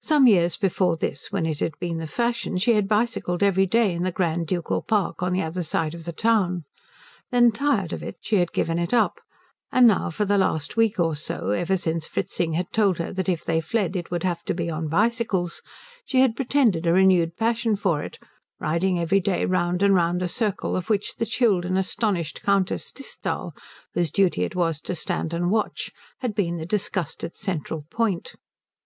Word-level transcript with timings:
Some 0.00 0.26
years 0.26 0.56
before 0.56 0.96
this, 0.96 1.30
when 1.30 1.44
it 1.44 1.60
had 1.60 1.78
been 1.78 1.98
the 1.98 2.06
fashion, 2.06 2.56
she 2.56 2.72
had 2.72 2.88
bicycled 2.88 3.42
every 3.42 3.66
day 3.66 3.92
in 3.92 4.02
the 4.02 4.10
grand 4.10 4.46
ducal 4.46 4.80
park 4.80 5.22
on 5.22 5.34
the 5.34 5.42
other 5.42 5.62
side 5.62 5.92
of 5.94 6.06
the 6.06 6.12
town. 6.14 6.64
Then, 7.30 7.52
tired 7.52 7.92
of 7.92 8.02
it, 8.02 8.16
she 8.22 8.36
had 8.36 8.52
given 8.54 8.78
it 8.78 8.94
up; 8.94 9.20
and 9.70 9.86
now 9.86 10.08
for 10.08 10.24
the 10.24 10.38
last 10.38 10.78
week 10.78 10.98
or 10.98 11.14
two, 11.14 11.52
ever 11.52 11.76
since 11.76 12.06
Fritzing 12.06 12.54
had 12.54 12.70
told 12.72 12.96
her 12.96 13.12
that 13.12 13.28
if 13.28 13.44
they 13.44 13.60
fled 13.60 13.94
it 13.94 14.10
would 14.10 14.22
have 14.22 14.42
to 14.44 14.54
be 14.54 14.70
on 14.70 14.88
bicycles, 14.88 15.60
she 16.06 16.20
had 16.20 16.34
pretended 16.34 16.86
a 16.86 16.94
renewed 16.94 17.36
passion 17.36 17.76
for 17.76 18.02
it, 18.02 18.18
riding 18.58 18.98
every 18.98 19.20
day 19.20 19.44
round 19.44 19.82
and 19.82 19.94
round 19.94 20.22
a 20.22 20.28
circle 20.28 20.76
of 20.76 20.88
which 20.88 21.16
the 21.16 21.26
chilled 21.26 21.66
and 21.66 21.76
astonished 21.76 22.40
Countess 22.42 22.90
Disthal, 22.90 23.52
whose 23.92 24.10
duty 24.10 24.44
it 24.44 24.56
was 24.56 24.80
to 24.80 24.94
stand 24.94 25.34
and 25.34 25.50
watch, 25.50 25.90
had 26.20 26.34
been 26.34 26.56
the 26.56 26.64
disgusted 26.64 27.36
central 27.36 27.84
point. 27.90 28.34